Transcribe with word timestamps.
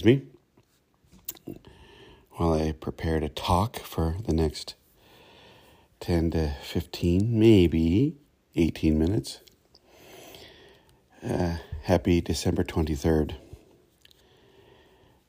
excuse 0.00 0.22
me. 1.46 1.54
While 2.32 2.54
I 2.54 2.72
prepare 2.72 3.20
to 3.20 3.28
talk 3.28 3.80
for 3.80 4.16
the 4.24 4.32
next 4.32 4.74
10 6.00 6.30
to 6.30 6.52
15, 6.62 7.38
maybe 7.38 8.16
18 8.56 8.98
minutes. 8.98 9.40
Uh, 11.22 11.58
happy 11.82 12.22
December 12.22 12.64
23rd. 12.64 13.34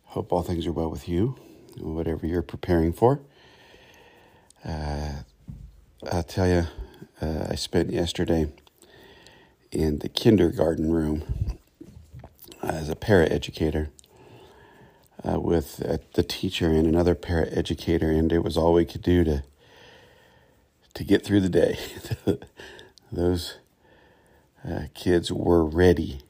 Hope 0.05 0.31
all 0.31 0.41
things 0.41 0.65
are 0.65 0.71
well 0.71 0.89
with 0.89 1.09
you, 1.09 1.35
whatever 1.77 2.25
you're 2.25 2.41
preparing 2.41 2.93
for. 2.93 3.19
Uh, 4.63 5.23
I'll 6.09 6.23
tell 6.23 6.47
you, 6.47 6.67
uh, 7.21 7.47
I 7.49 7.55
spent 7.55 7.91
yesterday 7.91 8.47
in 9.69 9.99
the 9.99 10.07
kindergarten 10.07 10.93
room 10.93 11.57
as 12.63 12.87
a 12.87 12.95
paraeducator 12.95 13.89
uh, 15.27 15.39
with 15.39 15.83
uh, 15.85 15.97
the 16.13 16.23
teacher 16.23 16.69
and 16.69 16.87
another 16.87 17.15
paraeducator, 17.15 18.17
and 18.17 18.31
it 18.31 18.43
was 18.43 18.57
all 18.57 18.73
we 18.73 18.85
could 18.85 19.01
do 19.01 19.23
to 19.23 19.43
to 20.93 21.03
get 21.03 21.23
through 21.23 21.39
the 21.41 21.49
day. 21.49 21.77
Those 23.11 23.55
uh, 24.67 24.83
kids 24.93 25.31
were 25.31 25.63
ready 25.63 26.21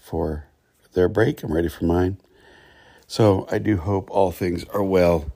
for 0.00 0.46
their 0.92 1.08
break. 1.08 1.42
I'm 1.42 1.52
ready 1.52 1.68
for 1.68 1.84
mine. 1.84 2.18
So 3.06 3.46
I 3.50 3.58
do 3.58 3.76
hope 3.76 4.10
all 4.10 4.32
things 4.32 4.64
are 4.72 4.82
well 4.82 5.30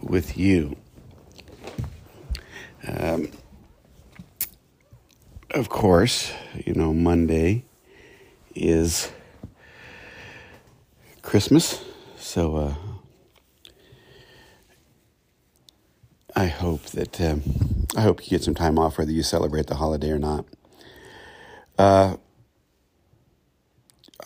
with 0.00 0.36
you. 0.36 0.76
Um, 2.86 3.30
of 5.50 5.68
course, 5.68 6.32
you 6.66 6.74
know, 6.74 6.92
Monday 6.92 7.64
is 8.54 9.10
Christmas. 11.22 11.82
So 12.34 12.56
uh, 12.56 12.74
I 16.34 16.46
hope 16.46 16.82
that 16.86 17.20
um, 17.20 17.44
I 17.96 18.00
hope 18.00 18.24
you 18.24 18.30
get 18.30 18.42
some 18.42 18.56
time 18.56 18.76
off, 18.76 18.98
whether 18.98 19.12
you 19.12 19.22
celebrate 19.22 19.68
the 19.68 19.76
holiday 19.76 20.10
or 20.10 20.18
not. 20.18 20.44
Uh, 21.78 22.16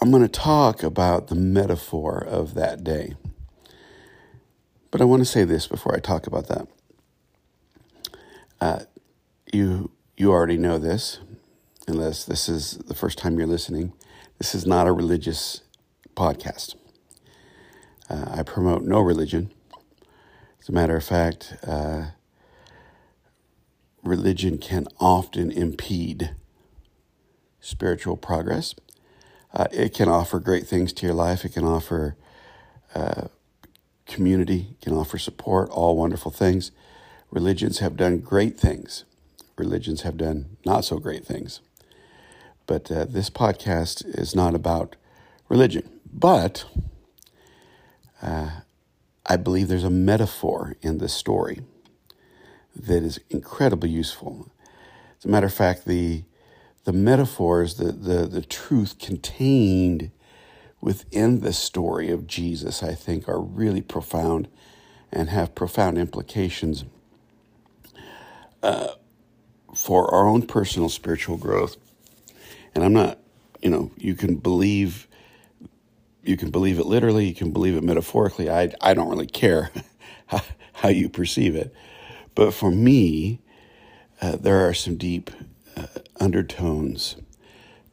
I'm 0.00 0.11
going 0.11 0.23
to 0.23 0.28
talk 0.28 0.83
about 0.83 1.27
the 1.27 1.34
metaphor 1.34 2.17
of 2.17 2.55
that 2.55 2.83
day, 2.83 3.15
but 4.91 5.03
I 5.03 5.05
want 5.05 5.20
to 5.20 5.27
say 5.27 5.45
this 5.45 5.67
before 5.67 5.95
I 5.95 5.98
talk 6.00 6.27
about 6.27 6.48
that. 6.48 6.67
Uh, 8.59 8.78
you 9.53 9.91
you 10.17 10.33
already 10.33 10.56
know 10.56 10.78
this, 10.78 11.19
unless 11.87 12.25
this 12.25 12.48
is 12.48 12.78
the 12.87 12.95
first 12.95 13.19
time 13.19 13.37
you're 13.37 13.47
listening. 13.47 13.93
This 14.39 14.55
is 14.55 14.67
not 14.67 14.87
a 14.87 14.93
religious 14.93 15.61
podcast. 16.17 16.75
Uh, 18.09 18.25
I 18.28 18.42
promote 18.42 18.83
no 18.83 19.01
religion. 19.01 19.53
As 20.61 20.69
a 20.69 20.73
matter 20.73 20.97
of 20.97 21.05
fact, 21.05 21.56
uh, 21.67 22.06
religion 24.03 24.59
can 24.59 24.87
often 24.98 25.50
impede 25.50 26.34
spiritual 27.61 28.17
progress. 28.17 28.75
Uh, 29.53 29.67
it 29.73 29.95
can 29.95 30.09
offer 30.09 30.39
great 30.39 30.67
things 30.67 30.92
to 30.95 31.06
your 31.06 31.15
life. 31.15 31.45
It 31.45 31.53
can 31.53 31.65
offer 31.65 32.17
uh, 32.95 33.28
community, 34.06 34.69
it 34.72 34.81
can 34.81 34.94
offer 34.94 35.19
support, 35.19 35.69
all 35.71 35.97
wonderful 35.97 36.31
things. 36.31 36.71
Religions 37.31 37.81
have 37.81 37.97
done 37.97 38.19
great 38.21 38.59
things 38.59 39.05
religions 39.59 40.03
have 40.03 40.16
done 40.16 40.56
not 40.65 40.84
so 40.84 40.99
great 40.99 41.25
things. 41.25 41.61
But 42.66 42.91
uh, 42.91 43.05
this 43.06 43.31
podcast 43.31 44.05
is 44.19 44.34
not 44.34 44.55
about 44.55 44.97
religion. 45.49 45.88
But 46.12 46.65
uh, 48.23 48.51
I 49.27 49.37
believe 49.37 49.69
there's 49.69 49.84
a 49.84 49.91
metaphor 49.91 50.77
in 50.83 50.99
this 50.99 51.12
story 51.12 51.61
that 52.75 53.03
is 53.03 53.21
incredibly 53.31 53.91
useful. 53.91 54.51
As 55.19 55.25
a 55.25 55.29
matter 55.29 55.47
of 55.47 55.55
fact, 55.55 55.84
the 55.84 56.25
the 56.84 56.93
metaphors, 56.93 57.75
the, 57.75 57.93
the, 57.93 58.27
the 58.27 58.41
truth 58.41 58.99
contained 58.99 60.11
within 60.81 61.41
the 61.41 61.53
story 61.53 62.11
of 62.11 62.27
Jesus, 62.27 62.83
I 62.83 62.95
think, 62.95 63.29
are 63.29 63.41
really 63.41 63.83
profound 63.83 64.49
and 65.12 65.29
have 65.29 65.55
profound 65.55 65.99
implications. 65.99 66.85
Uh, 68.62 68.89
for 69.75 70.12
our 70.15 70.27
own 70.29 70.43
personal 70.43 70.89
spiritual 70.89 71.37
growth. 71.37 71.77
And 72.75 72.85
I'm 72.85 72.93
not, 72.93 73.19
you 73.62 73.71
know, 73.71 73.91
you 73.97 74.15
can 74.15 74.37
believe 74.37 75.07
you 76.23 76.37
can 76.37 76.51
believe 76.51 76.79
it 76.79 76.87
literally, 76.87 77.27
you 77.27 77.34
can 77.34 77.53
believe 77.53 77.77
it 77.77 77.84
metaphorically. 77.84 78.51
I 78.51 78.73
I 78.81 78.95
don't 78.95 79.09
really 79.09 79.27
care 79.27 79.71
how, 80.27 80.43
how 80.75 80.89
you 80.89 81.09
perceive 81.09 81.55
it. 81.55 81.75
But 82.34 82.55
for 82.55 82.71
me, 82.71 83.41
uh, 84.21 84.37
there 84.37 84.69
are 84.69 84.75
some 84.75 84.97
deep 84.97 85.31
uh, 85.77 85.87
undertones 86.21 87.17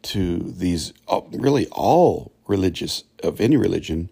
to 0.03 0.37
these 0.39 0.93
uh, 1.07 1.21
really 1.31 1.67
all 1.71 2.31
religious 2.47 3.03
of 3.23 3.41
any 3.41 3.57
religion, 3.57 4.09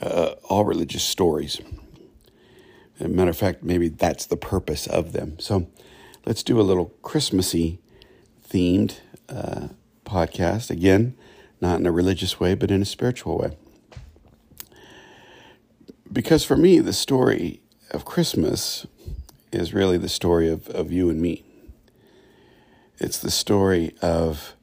uh, 0.00 0.34
all 0.48 0.64
religious 0.64 1.02
stories. 1.02 1.60
As 3.00 3.08
matter 3.08 3.30
of 3.30 3.36
fact, 3.36 3.62
maybe 3.62 3.88
that's 3.88 4.26
the 4.26 4.36
purpose 4.36 4.86
of 4.86 5.12
them. 5.12 5.38
So 5.40 5.66
let's 6.24 6.42
do 6.42 6.60
a 6.60 6.62
little 6.62 6.94
Christmassy 7.02 7.80
themed 8.48 9.00
uh, 9.28 9.68
podcast. 10.04 10.70
Again, 10.70 11.16
not 11.62 11.78
in 11.78 11.86
a 11.86 11.92
religious 11.92 12.40
way, 12.40 12.54
but 12.54 12.72
in 12.72 12.82
a 12.82 12.84
spiritual 12.84 13.38
way. 13.38 13.56
Because 16.12 16.44
for 16.44 16.56
me, 16.56 16.80
the 16.80 16.92
story 16.92 17.62
of 17.92 18.04
Christmas 18.04 18.84
is 19.52 19.72
really 19.72 19.96
the 19.96 20.08
story 20.08 20.50
of, 20.50 20.68
of 20.68 20.90
you 20.90 21.08
and 21.08 21.22
me. 21.22 21.44
It's 22.98 23.18
the 23.18 23.30
story 23.30 23.94
of 24.02 24.54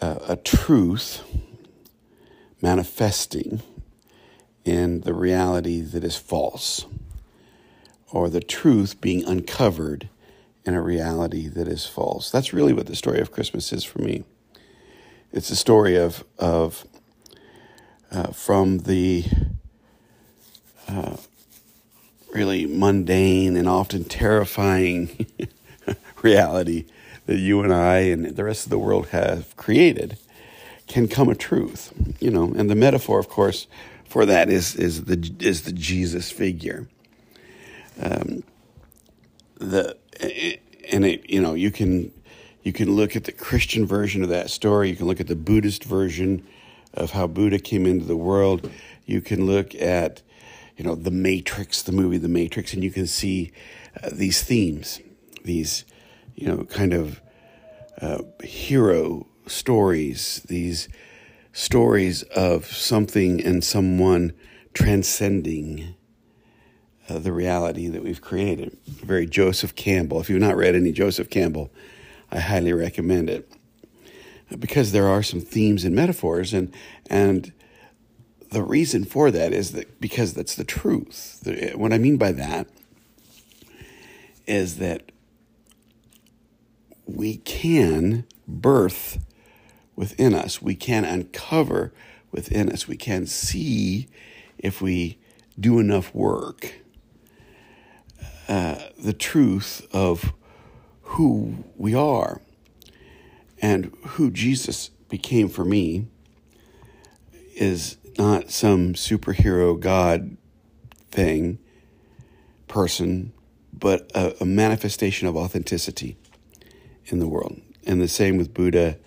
uh, 0.00 0.18
a 0.26 0.36
truth 0.36 1.22
manifesting 2.62 3.62
in 4.64 5.02
the 5.02 5.12
reality 5.12 5.82
that 5.82 6.02
is 6.02 6.16
false, 6.16 6.86
or 8.10 8.30
the 8.30 8.40
truth 8.40 9.02
being 9.02 9.22
uncovered 9.24 10.08
in 10.64 10.72
a 10.72 10.80
reality 10.80 11.46
that 11.46 11.68
is 11.68 11.84
false. 11.84 12.30
That's 12.30 12.54
really 12.54 12.72
what 12.72 12.86
the 12.86 12.96
story 12.96 13.20
of 13.20 13.30
Christmas 13.30 13.70
is 13.70 13.84
for 13.84 14.00
me. 14.00 14.24
It's 15.34 15.50
a 15.50 15.56
story 15.56 15.96
of 15.96 16.24
of 16.38 16.86
uh, 18.12 18.28
from 18.28 18.78
the 18.78 19.24
uh, 20.86 21.16
really 22.32 22.66
mundane 22.66 23.56
and 23.56 23.68
often 23.68 24.04
terrifying 24.04 25.26
reality 26.22 26.84
that 27.26 27.38
you 27.38 27.62
and 27.62 27.74
I 27.74 27.96
and 27.96 28.24
the 28.36 28.44
rest 28.44 28.66
of 28.66 28.70
the 28.70 28.78
world 28.78 29.08
have 29.08 29.56
created 29.56 30.18
can 30.86 31.08
come 31.08 31.28
a 31.28 31.34
truth, 31.34 31.92
you 32.20 32.30
know. 32.30 32.54
And 32.56 32.70
the 32.70 32.76
metaphor, 32.76 33.18
of 33.18 33.28
course, 33.28 33.66
for 34.08 34.24
that 34.26 34.48
is 34.48 34.76
is 34.76 35.06
the 35.06 35.34
is 35.40 35.62
the 35.62 35.72
Jesus 35.72 36.30
figure. 36.30 36.86
Um, 38.00 38.44
the 39.56 39.96
and 40.92 41.04
it 41.04 41.28
you 41.28 41.42
know 41.42 41.54
you 41.54 41.72
can 41.72 42.12
you 42.64 42.72
can 42.72 42.90
look 42.96 43.14
at 43.14 43.24
the 43.24 43.32
Christian 43.32 43.86
version 43.86 44.22
of 44.22 44.30
that 44.30 44.50
story. 44.50 44.88
You 44.88 44.96
can 44.96 45.06
look 45.06 45.20
at 45.20 45.28
the 45.28 45.36
Buddhist 45.36 45.84
version 45.84 46.44
of 46.94 47.10
how 47.10 47.26
Buddha 47.26 47.58
came 47.58 47.86
into 47.86 48.06
the 48.06 48.16
world. 48.16 48.70
You 49.04 49.20
can 49.20 49.46
look 49.46 49.74
at 49.74 50.22
you 50.76 50.84
know 50.84 50.94
the 50.94 51.10
Matrix, 51.10 51.82
the 51.82 51.92
movie 51.92 52.18
The 52.18 52.28
Matrix, 52.28 52.72
and 52.72 52.82
you 52.82 52.90
can 52.90 53.06
see 53.06 53.52
uh, 54.02 54.08
these 54.10 54.42
themes, 54.42 55.00
these 55.44 55.84
you 56.34 56.48
know 56.48 56.64
kind 56.64 56.94
of 56.94 57.20
uh, 58.00 58.22
hero 58.42 59.26
stories, 59.46 60.42
these 60.48 60.88
stories 61.52 62.22
of 62.34 62.66
something 62.66 63.44
and 63.44 63.62
someone 63.62 64.32
transcending 64.72 65.94
uh, 67.08 67.18
the 67.18 67.32
reality 67.32 67.88
that 67.88 68.02
we've 68.02 68.22
created. 68.22 68.76
Very 68.86 69.26
Joseph 69.26 69.74
Campbell. 69.76 70.20
If 70.20 70.30
you've 70.30 70.40
not 70.40 70.56
read 70.56 70.74
any 70.74 70.92
Joseph 70.92 71.28
Campbell, 71.28 71.70
I 72.30 72.40
highly 72.40 72.72
recommend 72.72 73.30
it. 73.30 73.50
Because 74.58 74.92
there 74.92 75.08
are 75.08 75.22
some 75.22 75.40
themes 75.40 75.84
and 75.84 75.96
metaphors, 75.96 76.52
and 76.52 76.72
and 77.08 77.52
the 78.50 78.62
reason 78.62 79.04
for 79.04 79.30
that 79.30 79.52
is 79.52 79.72
that 79.72 80.00
because 80.00 80.34
that's 80.34 80.54
the 80.54 80.64
truth. 80.64 81.42
What 81.74 81.92
I 81.92 81.98
mean 81.98 82.16
by 82.18 82.32
that 82.32 82.68
is 84.46 84.76
that 84.78 85.10
we 87.06 87.38
can 87.38 88.26
birth 88.46 89.18
within 89.96 90.34
us, 90.34 90.60
we 90.60 90.74
can 90.74 91.04
uncover 91.04 91.92
within 92.30 92.70
us, 92.70 92.86
we 92.86 92.96
can 92.96 93.26
see 93.26 94.08
if 94.58 94.80
we 94.80 95.18
do 95.58 95.78
enough 95.78 96.14
work. 96.14 96.80
Uh, 98.48 98.76
the 98.98 99.12
truth 99.12 99.86
of 99.92 100.32
who 101.04 101.64
we 101.76 101.94
are. 101.94 102.40
And 103.62 103.96
who 104.04 104.30
Jesus 104.30 104.88
became 105.08 105.48
for 105.48 105.64
me 105.64 106.06
is 107.54 107.96
not 108.18 108.50
some 108.50 108.94
superhero 108.94 109.78
God 109.78 110.36
thing, 111.10 111.58
person, 112.68 113.32
but 113.72 114.10
a, 114.14 114.34
a 114.42 114.44
manifestation 114.44 115.28
of 115.28 115.36
authenticity 115.36 116.16
in 117.06 117.18
the 117.18 117.28
world. 117.28 117.60
And 117.86 118.00
the 118.00 118.08
same 118.08 118.36
with 118.36 118.52
Buddha, 118.54 118.98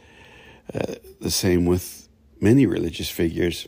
uh, 0.74 0.96
the 1.20 1.32
same 1.32 1.66
with 1.66 2.08
many 2.40 2.66
religious 2.66 3.10
figures. 3.10 3.68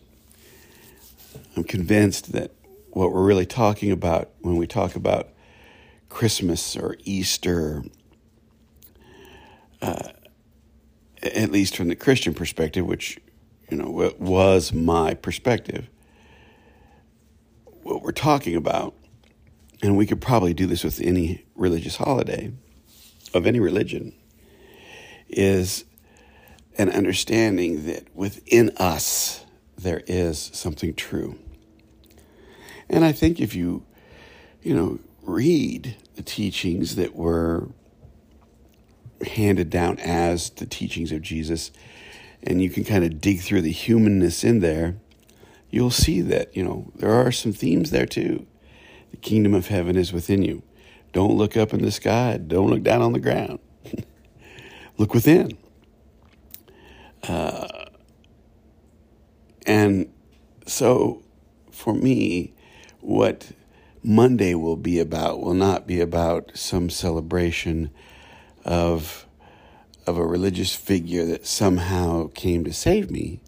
I'm 1.56 1.64
convinced 1.64 2.32
that 2.34 2.52
what 2.92 3.12
we're 3.12 3.26
really 3.26 3.46
talking 3.46 3.92
about 3.92 4.30
when 4.42 4.58
we 4.58 4.68
talk 4.68 4.96
about 4.96 5.30
Christmas 6.10 6.76
or 6.76 6.98
Easter, 7.04 7.84
uh, 9.82 10.10
at 11.22 11.52
least 11.52 11.76
from 11.76 11.88
the 11.88 11.96
Christian 11.96 12.34
perspective, 12.34 12.86
which 12.86 13.20
you 13.70 13.78
know 13.78 14.14
was 14.20 14.74
my 14.74 15.14
perspective, 15.14 15.88
what 17.84 18.02
we're 18.02 18.12
talking 18.12 18.56
about, 18.56 18.94
and 19.82 19.98
we 19.98 20.06
could 20.06 20.22
probably 20.22 20.54
do 20.54 20.66
this 20.66 20.84
with 20.84 21.02
any 21.02 21.46
religious 21.56 21.98
holiday 21.98 22.52
of 23.34 23.46
any 23.46 23.60
religion, 23.60 24.14
is 25.28 25.86
an 26.78 26.90
understanding 26.90 27.86
that 27.86 28.08
within 28.16 28.72
us 28.78 29.46
there 29.78 30.02
is 30.08 30.50
something 30.54 30.94
true. 30.94 31.38
And 32.90 33.06
I 33.06 33.12
think 33.12 33.40
if 33.40 33.54
you, 33.54 33.86
you 34.64 34.76
know, 34.76 35.00
read 35.22 35.96
the 36.16 36.24
teachings 36.24 36.96
that 36.96 37.16
were 37.16 37.70
handed 39.26 39.70
down 39.70 40.00
as 40.00 40.50
the 40.52 40.66
teachings 40.66 41.12
of 41.12 41.22
Jesus, 41.22 41.72
and 42.44 42.62
you 42.62 42.70
can 42.70 42.84
kind 42.84 43.04
of 43.04 43.20
dig 43.20 43.42
through 43.42 43.62
the 43.62 43.72
humanness 43.72 44.44
in 44.44 44.60
there, 44.60 44.96
you'll 45.70 45.92
see 45.92 46.22
that, 46.22 46.56
you 46.56 46.64
know, 46.64 46.92
there 46.96 47.12
are 47.12 47.32
some 47.32 47.54
themes 47.54 47.92
there 47.92 48.06
too. 48.06 48.46
The 49.12 49.18
kingdom 49.18 49.54
of 49.54 49.68
heaven 49.68 49.96
is 49.96 50.14
within 50.14 50.44
you. 50.44 50.64
Don't 51.12 51.36
look 51.36 51.58
up 51.58 51.74
in 51.74 51.82
the 51.82 51.92
sky, 51.92 52.38
don't 52.38 52.70
look 52.70 52.84
down 52.84 53.02
on 53.02 53.14
the 53.14 53.20
ground. 53.20 53.60
look 54.98 55.14
within. 55.14 55.58
Uh, 57.28 57.68
and 59.66 60.12
so 60.66 61.24
for 61.72 61.94
me, 61.94 62.54
what 63.02 63.52
Monday 64.04 64.54
will 64.54 64.78
be 64.78 65.00
about 65.00 65.42
will 65.42 65.54
not 65.54 65.88
be 65.88 66.00
about 66.00 66.52
some 66.54 66.90
celebration 66.90 67.90
of 68.70 69.26
of 70.06 70.18
a 70.18 70.26
religious 70.26 70.76
figure 70.76 71.26
that 71.26 71.46
somehow 71.46 72.30
came 72.34 72.64
to 72.64 72.74
save 72.74 73.12
me, 73.12 73.42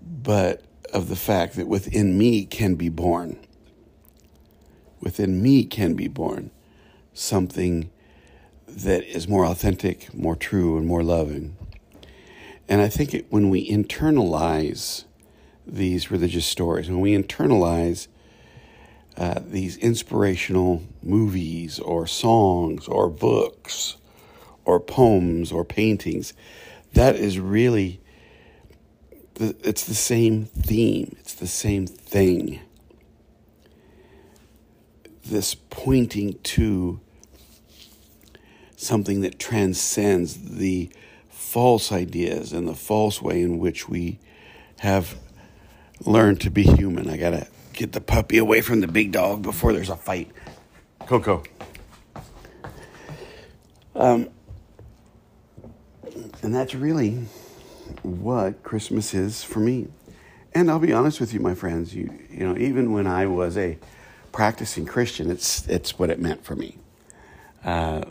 but 0.00 0.62
of 0.92 1.08
the 1.08 1.16
fact 1.16 1.54
that 1.54 1.68
within 1.68 2.16
me 2.16 2.44
can 2.44 2.74
be 2.74 2.88
born. 2.88 3.38
Within 5.00 5.42
me 5.42 5.64
can 5.64 5.94
be 5.94 6.08
born 6.08 6.50
something 7.12 7.90
that 8.66 9.04
is 9.04 9.28
more 9.28 9.44
authentic, 9.44 10.12
more 10.14 10.36
true, 10.36 10.78
and 10.78 10.86
more 10.86 11.02
loving. 11.02 11.56
And 12.68 12.80
I 12.80 12.88
think 12.88 13.14
it, 13.14 13.26
when 13.30 13.50
we 13.50 13.68
internalize 13.68 15.04
these 15.66 16.10
religious 16.10 16.46
stories, 16.46 16.88
when 16.88 17.00
we 17.00 17.16
internalize 17.16 18.06
uh, 19.16 19.40
these 19.44 19.76
inspirational 19.78 20.82
movies 21.02 21.78
or 21.80 22.06
songs 22.06 22.86
or 22.86 23.08
books 23.08 23.96
or 24.64 24.80
poems 24.80 25.52
or 25.52 25.64
paintings. 25.64 26.32
That 26.94 27.16
is 27.16 27.38
really, 27.38 28.00
the, 29.34 29.56
it's 29.62 29.84
the 29.84 29.94
same 29.94 30.44
theme, 30.44 31.16
it's 31.20 31.34
the 31.34 31.46
same 31.46 31.86
thing. 31.86 32.60
This 35.24 35.54
pointing 35.54 36.38
to 36.42 37.00
something 38.76 39.20
that 39.20 39.38
transcends 39.38 40.56
the 40.56 40.90
false 41.28 41.92
ideas 41.92 42.52
and 42.52 42.66
the 42.66 42.74
false 42.74 43.20
way 43.20 43.42
in 43.42 43.58
which 43.58 43.88
we 43.88 44.18
have 44.80 45.16
learned 46.04 46.40
to 46.40 46.50
be 46.50 46.62
human. 46.62 47.08
I 47.08 47.16
gotta 47.16 47.46
get 47.72 47.92
the 47.92 48.00
puppy 48.00 48.38
away 48.38 48.60
from 48.60 48.80
the 48.80 48.88
big 48.88 49.12
dog 49.12 49.42
before 49.42 49.72
there's 49.72 49.90
a 49.90 49.96
fight. 49.96 50.30
Coco. 51.06 51.42
Um, 53.94 54.28
and 56.42 56.54
that's 56.54 56.74
really 56.74 57.26
what 58.02 58.62
Christmas 58.62 59.14
is 59.14 59.42
for 59.42 59.60
me. 59.60 59.88
And 60.54 60.70
I'll 60.70 60.78
be 60.78 60.92
honest 60.92 61.20
with 61.20 61.32
you, 61.32 61.40
my 61.40 61.54
friends. 61.54 61.94
You, 61.94 62.12
you 62.30 62.46
know, 62.46 62.56
even 62.56 62.92
when 62.92 63.06
I 63.06 63.26
was 63.26 63.56
a 63.56 63.78
practicing 64.32 64.86
Christian, 64.86 65.30
it's 65.30 65.66
it's 65.68 65.98
what 65.98 66.10
it 66.10 66.18
meant 66.18 66.44
for 66.44 66.56
me. 66.56 66.78
Uh, 67.64 68.04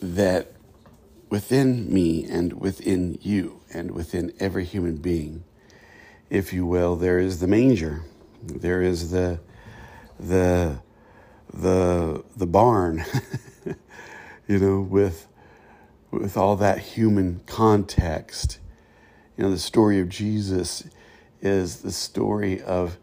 that 0.00 0.52
within 1.28 1.92
me 1.92 2.24
and 2.24 2.54
within 2.54 3.18
you 3.20 3.60
and 3.72 3.90
within 3.90 4.32
every 4.40 4.64
human 4.64 4.96
being, 4.96 5.44
if 6.30 6.52
you 6.52 6.66
will, 6.66 6.96
there 6.96 7.18
is 7.18 7.40
the 7.40 7.46
manger, 7.46 8.02
there 8.42 8.82
is 8.82 9.10
the 9.10 9.40
the 10.18 10.78
the 11.52 12.24
the 12.36 12.46
barn. 12.46 13.04
you 14.48 14.58
know, 14.58 14.80
with 14.80 15.28
with 16.10 16.36
all 16.36 16.56
that 16.56 16.78
human 16.78 17.40
context. 17.46 18.58
You 19.36 19.44
know, 19.44 19.50
the 19.50 19.58
story 19.58 20.00
of 20.00 20.08
Jesus 20.08 20.88
is 21.42 21.82
the 21.82 21.92
story 21.92 22.60
of 22.62 22.96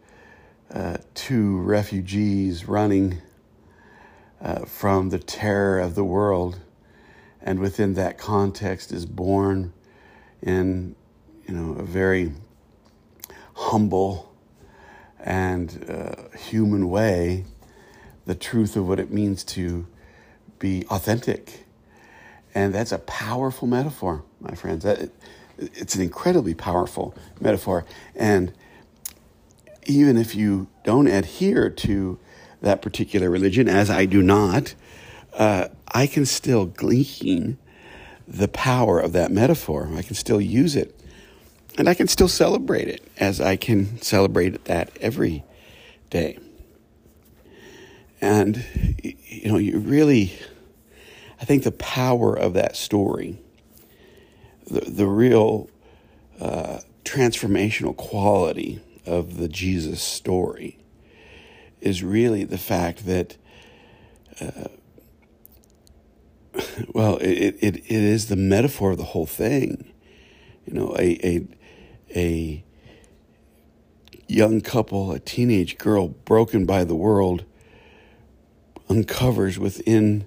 uh, 0.70 0.98
two 1.14 1.58
refugees 1.58 2.66
running 2.66 3.22
uh, 4.40 4.64
from 4.64 5.10
the 5.10 5.20
terror 5.20 5.78
of 5.78 5.94
the 5.94 6.04
world, 6.04 6.58
and 7.40 7.60
within 7.60 7.94
that 7.94 8.18
context 8.18 8.92
is 8.92 9.06
born 9.06 9.72
in 10.42 10.96
you 11.46 11.54
know 11.54 11.78
a 11.78 11.84
very 11.84 12.32
humble 13.54 14.34
and 15.20 15.86
uh, 15.88 16.36
human 16.36 16.90
way 16.90 17.44
the 18.26 18.34
truth 18.34 18.76
of 18.76 18.88
what 18.88 18.98
it 18.98 19.10
means 19.10 19.44
to 19.44 19.86
be 20.58 20.84
authentic. 20.86 21.64
And 22.54 22.74
that's 22.74 22.92
a 22.92 22.98
powerful 22.98 23.68
metaphor, 23.68 24.24
my 24.40 24.54
friends. 24.54 24.84
That, 24.84 25.10
it's 25.58 25.94
an 25.94 26.02
incredibly 26.02 26.54
powerful 26.54 27.14
metaphor. 27.40 27.84
And 28.14 28.52
even 29.84 30.16
if 30.16 30.34
you 30.34 30.68
don't 30.84 31.06
adhere 31.06 31.70
to 31.70 32.18
that 32.62 32.82
particular 32.82 33.30
religion, 33.30 33.68
as 33.68 33.90
I 33.90 34.06
do 34.06 34.22
not, 34.22 34.74
uh, 35.34 35.68
I 35.88 36.06
can 36.06 36.26
still 36.26 36.66
glean 36.66 37.58
the 38.26 38.48
power 38.48 38.98
of 38.98 39.12
that 39.12 39.30
metaphor. 39.30 39.88
I 39.94 40.02
can 40.02 40.14
still 40.14 40.40
use 40.40 40.74
it. 40.74 40.98
And 41.78 41.88
I 41.88 41.94
can 41.94 42.08
still 42.08 42.28
celebrate 42.28 42.88
it 42.88 43.06
as 43.18 43.40
I 43.40 43.56
can 43.56 44.00
celebrate 44.00 44.64
that 44.64 44.96
every 45.00 45.44
day. 46.08 46.38
And, 48.20 48.64
you 49.02 49.50
know, 49.50 49.58
you 49.58 49.78
really, 49.78 50.38
I 51.40 51.44
think 51.44 51.64
the 51.64 51.72
power 51.72 52.34
of 52.34 52.54
that 52.54 52.76
story, 52.76 53.38
the, 54.66 54.80
the 54.80 55.06
real 55.06 55.68
uh, 56.40 56.80
transformational 57.04 57.96
quality 57.96 58.80
of 59.04 59.36
the 59.36 59.48
Jesus 59.48 60.02
story 60.02 60.78
is 61.80 62.02
really 62.02 62.44
the 62.44 62.58
fact 62.58 63.06
that, 63.06 63.36
uh, 64.40 64.68
well, 66.92 67.16
it, 67.18 67.56
it, 67.60 67.76
it 67.76 67.90
is 67.90 68.28
the 68.28 68.36
metaphor 68.36 68.92
of 68.92 68.98
the 68.98 69.04
whole 69.04 69.26
thing. 69.26 69.92
You 70.64 70.74
know, 70.74 70.96
a, 70.98 71.18
a, 71.24 71.46
a 72.16 72.64
young 74.26 74.60
couple, 74.60 75.12
a 75.12 75.20
teenage 75.20 75.78
girl 75.78 76.08
broken 76.08 76.66
by 76.66 76.84
the 76.84 76.96
world 76.96 77.44
uncovers 78.88 79.58
within 79.58 80.26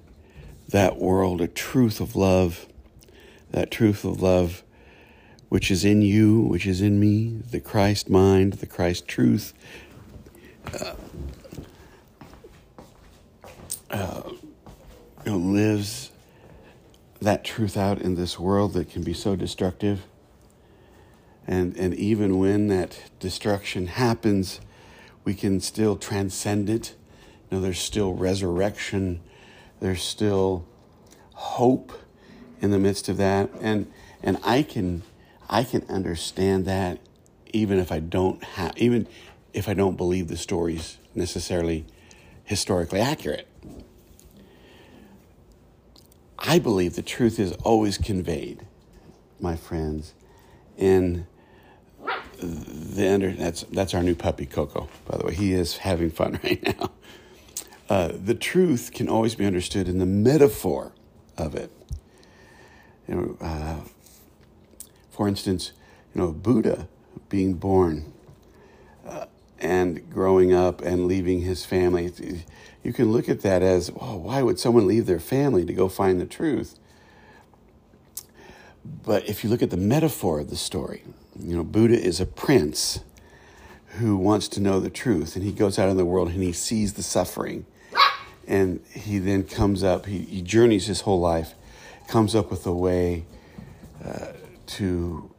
that 0.68 0.98
world 0.98 1.42
a 1.42 1.48
truth 1.48 2.00
of 2.00 2.16
love, 2.16 2.68
that 3.52 3.72
truth 3.72 4.04
of 4.04 4.22
love 4.22 4.64
which 5.50 5.72
is 5.72 5.84
in 5.84 6.02
you, 6.02 6.42
which 6.42 6.68
is 6.68 6.80
in 6.80 7.00
me, 7.00 7.42
the 7.50 7.60
Christ 7.60 8.10
mind, 8.10 8.54
the 8.54 8.68
Christ 8.68 9.08
truth. 9.08 9.54
Uh, 10.80 10.94
uh, 13.90 14.22
you 15.26 15.32
know, 15.32 15.38
lives 15.38 16.12
that 17.20 17.44
truth 17.44 17.76
out 17.76 18.00
in 18.00 18.14
this 18.14 18.40
world 18.40 18.74
that 18.74 18.90
can 18.92 19.04
be 19.04 19.14
so 19.14 19.36
destructive. 19.36 20.06
And, 21.48 21.76
and 21.76 21.96
even 21.96 22.38
when 22.38 22.68
that 22.68 23.10
destruction 23.20 23.88
happens, 23.88 24.62
we 25.26 25.34
can 25.34 25.60
still 25.60 25.98
transcend 25.98 26.70
it 26.70 26.94
know, 27.52 27.62
there's 27.62 27.80
still 27.80 28.14
resurrection, 28.14 29.22
there's 29.80 30.02
still 30.02 30.66
hope 31.34 31.94
in 32.62 32.72
the 32.72 32.80
midst 32.80 33.10
of 33.10 33.18
that, 33.18 33.50
and 33.62 33.92
and 34.22 34.38
I 34.44 34.64
can 34.64 35.04
I 35.50 35.64
can 35.64 35.86
understand 35.90 36.66
that 36.66 37.00
even 37.52 37.80
if 37.80 37.92
I 37.92 38.00
don't 38.00 38.44
have 38.44 38.78
even 38.78 39.08
if 39.54 39.68
I 39.68 39.74
don't 39.74 39.98
believe 39.98 40.28
the 40.28 40.38
stories 40.38 40.98
necessarily 41.16 41.86
historically 42.44 43.00
accurate. 43.00 43.48
I 46.38 46.60
believe 46.60 46.96
the 46.96 47.02
truth 47.02 47.38
is 47.38 47.52
always 47.64 47.98
conveyed, 47.98 48.66
my 49.40 49.56
friends, 49.56 50.14
in 50.78 51.28
the 52.42 53.14
under 53.14 53.32
that's 53.32 53.64
that's 53.64 53.94
our 53.94 54.02
new 54.02 54.16
puppy 54.16 54.46
Coco. 54.46 54.88
By 55.06 55.18
the 55.18 55.26
way, 55.26 55.34
he 55.36 55.54
is 55.54 55.78
having 55.78 56.10
fun 56.10 56.40
right 56.44 56.62
now. 56.64 56.92
Uh, 57.90 58.12
the 58.14 58.36
truth 58.36 58.92
can 58.94 59.10
always 59.10 59.34
be 59.34 59.46
understood 59.46 59.88
in 59.88 59.98
the 59.98 60.06
metaphor 60.06 60.94
of 61.38 61.56
it. 61.56 61.72
You 63.08 63.16
know, 63.16 63.38
uh, 63.42 63.80
for 65.10 65.28
instance, 65.28 65.72
you 66.14 66.22
know 66.22 66.32
Buddha 66.32 66.88
being 67.30 67.56
born 67.56 68.14
uh, 69.08 69.26
and 69.58 70.08
growing 70.12 70.54
up 70.54 70.82
and 70.82 71.08
leaving 71.08 71.42
his 71.42 71.66
family. 71.66 72.12
You 72.84 72.94
can 72.94 73.12
look 73.12 73.28
at 73.28 73.42
that 73.42 73.64
as, 73.64 73.92
well, 73.92 74.20
why 74.20 74.44
would 74.44 74.60
someone 74.60 74.86
leave 74.86 75.08
their 75.08 75.20
family 75.20 75.66
to 75.66 75.74
go 75.74 75.90
find 75.90 76.22
the 76.22 76.26
truth? 76.28 76.78
But 79.04 79.28
if 79.28 79.44
you 79.44 79.50
look 79.50 79.62
at 79.64 79.72
the 79.72 79.78
metaphor 79.78 80.40
of 80.40 80.50
the 80.50 80.56
story, 80.56 81.04
you 81.40 81.56
know, 81.56 81.64
Buddha 81.64 82.00
is 82.00 82.22
a 82.22 82.26
prince 82.26 83.00
who 83.98 84.16
wants 84.16 84.48
to 84.50 84.60
know 84.60 84.80
the 84.80 84.90
truth, 84.90 85.36
and 85.36 85.44
he 85.44 85.52
goes 85.52 85.80
out 85.80 85.90
in 85.90 85.98
the 85.98 86.06
world 86.06 86.30
and 86.30 86.44
he 86.44 86.54
sees 86.54 86.94
the 86.94 87.04
suffering. 87.04 87.66
And 88.50 88.84
he 88.92 89.20
then 89.20 89.44
comes 89.44 89.84
up, 89.84 90.08
he, 90.08 90.18
he 90.18 90.42
journeys 90.42 90.88
his 90.88 91.02
whole 91.02 91.20
life, 91.20 91.54
comes 92.08 92.34
up 92.34 92.50
with 92.50 92.66
a 92.66 92.74
way 92.74 93.26
uh, 94.04 94.30
to 94.66 95.32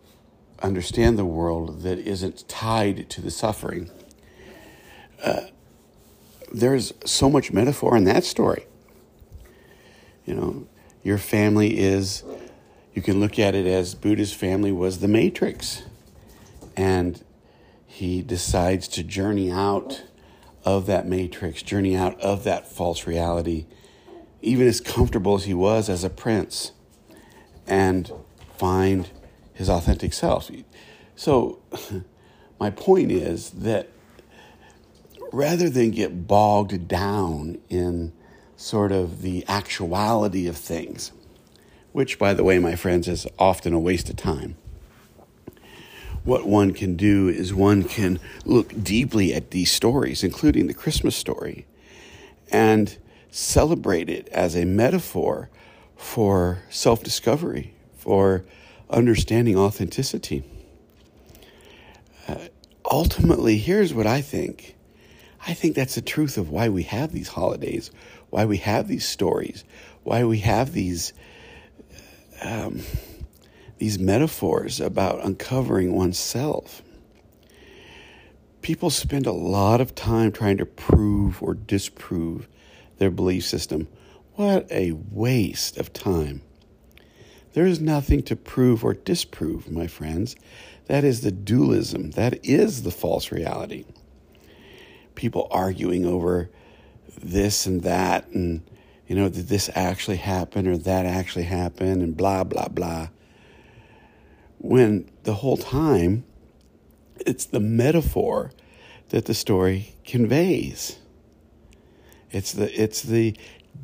understand 0.62 1.19
the 1.19 1.25
world 1.25 1.83
that 1.83 1.99
isn't 1.99 2.49
tied 2.49 3.11
to 3.11 3.21
the 3.21 3.31
suffering. 3.33 3.90
Uh, 5.23 5.40
there's 6.52 6.93
so 7.05 7.29
much 7.29 7.52
metaphor 7.52 7.97
in 7.97 8.05
that 8.05 8.23
story. 8.23 8.64
You 10.25 10.35
know, 10.35 10.67
your 11.02 11.19
family 11.19 11.81
is, 11.81 12.23
you 12.95 13.02
can 13.02 13.19
look 13.19 13.40
at 13.40 13.57
it 13.57 13.67
as 13.67 13.97
Buddha's 13.97 14.33
family 14.33 14.71
was 14.71 15.00
the 15.00 15.09
matrix. 15.09 15.83
And 16.76 17.25
he 17.87 18.23
decides 18.23 18.87
to 18.88 19.02
journey 19.02 19.50
out 19.50 20.05
of 20.64 20.87
that 20.87 21.07
matrix, 21.07 21.62
journey 21.62 21.97
out 21.97 22.21
of 22.21 22.45
that 22.45 22.71
false 22.71 23.07
reality, 23.07 23.67
even 24.43 24.67
as 24.67 24.81
comfortable 24.81 25.35
as 25.35 25.45
he 25.45 25.55
was 25.55 25.88
as 25.88 26.05
a 26.05 26.11
prince, 26.11 26.73
and 27.67 28.12
find 28.57 29.11
his 29.55 29.69
authentic 29.69 30.12
self. 30.12 30.50
So, 31.17 31.61
my 32.61 32.71
point 32.71 33.11
is 33.11 33.50
that 33.50 33.88
rather 35.33 35.71
than 35.71 35.90
get 35.90 36.26
bogged 36.26 36.88
down 36.88 37.59
in 37.69 38.12
sort 38.57 38.93
of 38.93 39.23
the 39.23 39.45
actuality 39.49 40.47
of 40.47 40.57
things, 40.57 41.12
which, 41.93 42.19
by 42.19 42.35
the 42.35 42.45
way, 42.45 42.59
my 42.59 42.76
friends, 42.76 43.09
is 43.09 43.26
often 43.38 43.73
a 43.73 43.79
waste 43.81 44.11
of 44.11 44.17
time, 44.17 44.57
what 46.25 46.47
one 46.47 46.73
can 46.73 46.97
do 46.97 47.29
is 47.29 47.55
one 47.55 47.85
can 47.85 48.21
look 48.45 48.73
deeply 48.83 49.35
at 49.35 49.50
these 49.50 49.73
stories, 49.73 50.23
including 50.23 50.67
the 50.67 50.75
Christmas 50.75 51.17
story, 51.17 51.67
and 52.50 52.99
celebrate 53.31 54.11
it 54.11 54.29
as 54.29 54.55
a 54.55 54.65
metaphor 54.65 55.49
for 55.97 56.62
self 56.71 57.03
discovery, 57.03 57.75
for 57.97 58.45
understanding 58.89 59.57
authenticity. 59.57 60.43
Uh, 62.29 62.49
ultimately, 62.91 63.59
here's 63.59 63.95
what 63.95 64.07
I 64.07 64.21
think. 64.21 64.77
I 65.47 65.55
think 65.55 65.75
that's 65.75 65.95
the 65.95 66.03
truth 66.03 66.37
of 66.37 66.50
why 66.50 66.69
we 66.69 66.83
have 66.85 67.12
these 67.12 67.29
holidays, 67.29 67.91
why 68.29 68.45
we 68.45 68.59
have 68.59 68.89
these 68.89 69.09
stories, 69.09 69.65
why 70.03 70.25
we 70.25 70.41
have 70.41 70.73
these 70.73 71.15
um, 72.43 72.81
these 73.81 73.99
metaphors 73.99 74.79
about 74.79 75.25
uncovering 75.25 75.95
oneself. 75.95 76.83
People 78.61 78.91
spend 78.91 79.27
a 79.27 79.33
lot 79.33 79.81
of 79.81 79.95
time 79.95 80.31
trying 80.31 80.59
to 80.59 80.67
prove 80.67 81.43
or 81.43 81.55
disprove 81.55 82.47
their 82.99 83.11
belief 83.11 83.45
system. 83.45 83.89
What 84.35 84.71
a 84.71 84.93
waste 84.93 85.79
of 85.79 85.95
time. 85.95 86.43
There 87.55 87.65
is 87.65 87.81
nothing 87.81 88.23
to 88.25 88.37
prove 88.37 88.85
or 88.85 88.93
disprove, 88.93 89.71
my 89.71 89.87
friends. 89.87 90.37
That 90.87 91.03
is 91.03 91.23
the 91.23 91.33
dualism. 91.33 92.11
That 92.11 92.45
is 92.45 92.83
the 92.83 92.91
false 92.91 93.33
reality. 93.33 93.87
People 95.15 95.49
arguing 95.51 96.05
over 96.05 96.51
this 97.19 97.65
and 97.65 97.83
that, 97.83 98.29
and, 98.29 98.63
you 99.07 99.17
know, 99.17 99.31
did 99.31 99.49
this 99.49 99.71
actually 99.75 100.19
happen 100.19 100.69
or 100.69 100.77
that 100.77 101.07
actually 101.07 101.45
happened, 101.45 102.03
and 102.03 102.15
blah, 102.15 102.45
blah, 102.45 102.69
blah. 102.69 103.09
When 104.62 105.11
the 105.23 105.35
whole 105.35 105.57
time, 105.57 106.25
it's 107.26 107.47
the 107.47 107.61
metaphor 107.61 108.52
that 109.09 109.25
the 109.25 109.33
story 109.33 109.95
conveys. 110.05 110.99
It's 112.31 112.52
the, 112.52 112.71
it's 112.81 113.02
the 113.02 113.37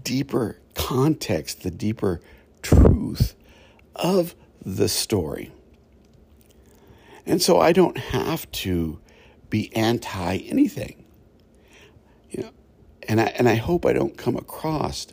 deeper 0.02 0.58
context, 0.74 1.62
the 1.62 1.70
deeper 1.70 2.20
truth 2.60 3.34
of 3.94 4.34
the 4.60 4.88
story. 4.88 5.50
And 7.24 7.40
so 7.40 7.58
I 7.58 7.72
don't 7.72 7.96
have 7.96 8.50
to 8.52 9.00
be 9.48 9.74
anti 9.74 10.36
anything. 10.36 11.04
You 12.30 12.42
know, 12.42 12.50
and 13.08 13.20
I 13.20 13.24
and 13.24 13.48
I 13.48 13.54
hope 13.54 13.86
I 13.86 13.94
don't 13.94 14.18
come 14.18 14.36
across 14.36 15.06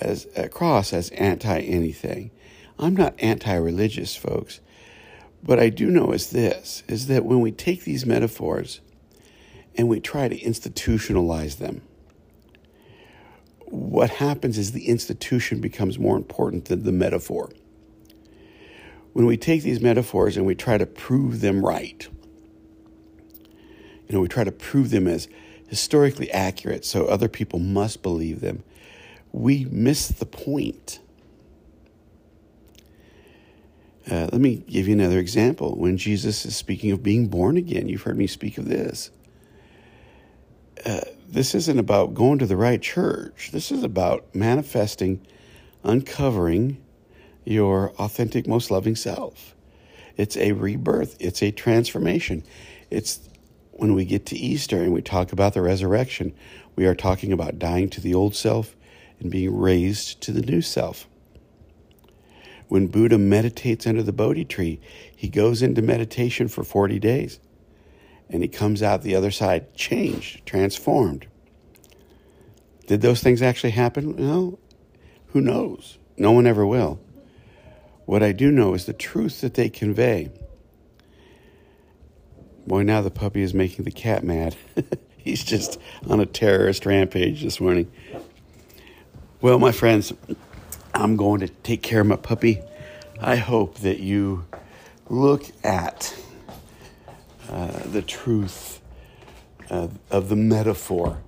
as 0.00 0.26
across 0.36 0.92
as 0.92 1.10
anti 1.10 1.60
anything. 1.60 2.32
I'm 2.78 2.94
not 2.94 3.14
anti-religious, 3.18 4.14
folks. 4.14 4.60
But 5.42 5.58
I 5.58 5.68
do 5.68 5.90
know 5.90 6.12
is 6.12 6.30
this 6.30 6.82
is 6.88 7.06
that 7.06 7.24
when 7.24 7.40
we 7.40 7.52
take 7.52 7.84
these 7.84 8.04
metaphors 8.04 8.80
and 9.76 9.88
we 9.88 10.00
try 10.00 10.28
to 10.28 10.38
institutionalize 10.38 11.58
them, 11.58 11.82
what 13.66 14.10
happens 14.10 14.58
is 14.58 14.72
the 14.72 14.88
institution 14.88 15.60
becomes 15.60 15.98
more 15.98 16.16
important 16.16 16.66
than 16.66 16.84
the 16.84 16.92
metaphor 16.92 17.50
when 19.18 19.26
we 19.26 19.36
take 19.36 19.64
these 19.64 19.80
metaphors 19.80 20.36
and 20.36 20.46
we 20.46 20.54
try 20.54 20.78
to 20.78 20.86
prove 20.86 21.40
them 21.40 21.64
right, 21.66 22.08
you 24.06 24.14
know, 24.14 24.20
we 24.20 24.28
try 24.28 24.44
to 24.44 24.52
prove 24.52 24.90
them 24.90 25.08
as 25.08 25.26
historically 25.66 26.30
accurate 26.30 26.84
so 26.84 27.06
other 27.06 27.28
people 27.28 27.58
must 27.58 28.00
believe 28.00 28.40
them, 28.40 28.62
we 29.32 29.64
miss 29.72 30.06
the 30.06 30.24
point. 30.24 31.00
Uh, 34.10 34.28
let 34.32 34.40
me 34.40 34.56
give 34.56 34.88
you 34.88 34.94
another 34.94 35.18
example. 35.18 35.76
When 35.76 35.98
Jesus 35.98 36.46
is 36.46 36.56
speaking 36.56 36.92
of 36.92 37.02
being 37.02 37.28
born 37.28 37.56
again, 37.58 37.88
you've 37.88 38.02
heard 38.02 38.16
me 38.16 38.26
speak 38.26 38.56
of 38.56 38.66
this. 38.66 39.10
Uh, 40.84 41.00
this 41.28 41.54
isn't 41.54 41.78
about 41.78 42.14
going 42.14 42.38
to 42.38 42.46
the 42.46 42.56
right 42.56 42.80
church. 42.80 43.50
This 43.52 43.70
is 43.70 43.82
about 43.82 44.34
manifesting, 44.34 45.26
uncovering, 45.84 46.82
your 47.44 47.90
authentic, 47.92 48.46
most 48.46 48.70
loving 48.70 48.96
self. 48.96 49.54
It's 50.16 50.36
a 50.36 50.52
rebirth, 50.52 51.16
it's 51.20 51.42
a 51.42 51.50
transformation. 51.50 52.44
It's 52.90 53.28
when 53.72 53.94
we 53.94 54.04
get 54.04 54.26
to 54.26 54.36
Easter 54.36 54.82
and 54.82 54.92
we 54.92 55.02
talk 55.02 55.32
about 55.32 55.54
the 55.54 55.62
resurrection, 55.62 56.34
we 56.76 56.86
are 56.86 56.94
talking 56.94 57.32
about 57.32 57.58
dying 57.58 57.90
to 57.90 58.00
the 58.00 58.14
old 58.14 58.34
self 58.34 58.76
and 59.20 59.30
being 59.30 59.56
raised 59.56 60.20
to 60.22 60.32
the 60.32 60.42
new 60.42 60.62
self. 60.62 61.07
When 62.68 62.86
Buddha 62.86 63.18
meditates 63.18 63.86
under 63.86 64.02
the 64.02 64.12
Bodhi 64.12 64.44
tree, 64.44 64.80
he 65.14 65.28
goes 65.28 65.62
into 65.62 65.82
meditation 65.82 66.48
for 66.48 66.62
40 66.62 66.98
days 66.98 67.40
and 68.30 68.42
he 68.42 68.48
comes 68.48 68.82
out 68.82 69.02
the 69.02 69.14
other 69.14 69.30
side 69.30 69.74
changed, 69.74 70.44
transformed. 70.44 71.26
Did 72.86 73.00
those 73.00 73.22
things 73.22 73.42
actually 73.42 73.70
happen? 73.70 74.16
No. 74.16 74.58
Who 75.28 75.40
knows? 75.40 75.98
No 76.16 76.32
one 76.32 76.46
ever 76.46 76.66
will. 76.66 77.00
What 78.06 78.22
I 78.22 78.32
do 78.32 78.50
know 78.50 78.74
is 78.74 78.86
the 78.86 78.92
truth 78.92 79.40
that 79.42 79.54
they 79.54 79.68
convey. 79.68 80.30
Boy, 82.66 82.82
now 82.82 83.00
the 83.00 83.10
puppy 83.10 83.42
is 83.42 83.54
making 83.54 83.84
the 83.84 83.90
cat 83.90 84.24
mad. 84.24 84.56
He's 85.16 85.44
just 85.44 85.78
on 86.08 86.20
a 86.20 86.26
terrorist 86.26 86.86
rampage 86.86 87.42
this 87.42 87.60
morning. 87.60 87.90
Well, 89.40 89.58
my 89.58 89.72
friends, 89.72 90.12
I'm 90.94 91.16
going 91.16 91.40
to 91.40 91.48
take 91.48 91.82
care 91.82 92.00
of 92.00 92.06
my 92.06 92.16
puppy. 92.16 92.60
I 93.20 93.36
hope 93.36 93.78
that 93.78 94.00
you 94.00 94.46
look 95.08 95.44
at 95.64 96.14
uh, 97.50 97.80
the 97.84 98.02
truth 98.02 98.80
uh, 99.70 99.88
of 100.10 100.28
the 100.28 100.36
metaphor, 100.36 101.18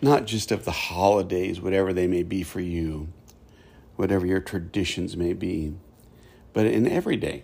not 0.00 0.26
just 0.26 0.52
of 0.52 0.64
the 0.64 0.72
holidays, 0.72 1.60
whatever 1.60 1.92
they 1.92 2.06
may 2.06 2.22
be 2.22 2.42
for 2.42 2.60
you, 2.60 3.08
whatever 3.96 4.26
your 4.26 4.40
traditions 4.40 5.16
may 5.16 5.32
be, 5.32 5.74
but 6.52 6.66
in 6.66 6.86
every 6.88 7.16
day. 7.16 7.42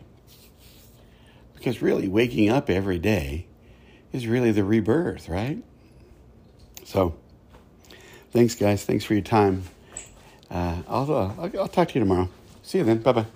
Because 1.54 1.80
really, 1.80 2.08
waking 2.08 2.50
up 2.50 2.68
every 2.68 2.98
day 2.98 3.46
is 4.12 4.26
really 4.26 4.52
the 4.52 4.64
rebirth, 4.64 5.28
right? 5.28 5.62
So, 6.84 7.14
thanks, 8.30 8.54
guys. 8.54 8.84
Thanks 8.84 9.04
for 9.04 9.14
your 9.14 9.22
time. 9.22 9.64
Uh, 10.50 10.82
I'll, 10.88 11.12
uh, 11.14 11.32
I'll, 11.38 11.60
I'll 11.60 11.68
talk 11.68 11.88
to 11.88 11.94
you 11.94 12.00
tomorrow. 12.00 12.28
See 12.62 12.78
you 12.78 12.84
then. 12.84 12.98
Bye 12.98 13.12
bye. 13.12 13.26